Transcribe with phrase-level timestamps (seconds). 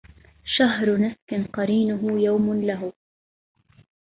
[0.45, 2.91] شهر نسك قرينه يوم لهو